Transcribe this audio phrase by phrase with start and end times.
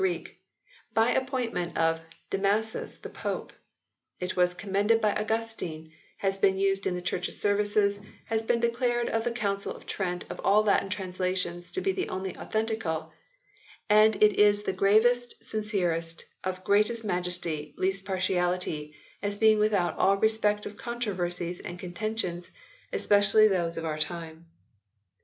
[0.01, 0.39] Greek
[0.95, 2.01] by appointment of
[2.31, 3.53] Damasus the Pope;
[4.19, 8.59] it was commended by Augustine; has been used in the Church s service; has been
[8.59, 13.11] declared of the Council of Trent of all Latin translations to be only authen tical;
[13.91, 20.17] and it is the gravest, sincerest, of greatest majesty, least partiality, as being without all
[20.17, 22.49] respect of controversies and contentions,
[22.91, 24.47] especially those of our time.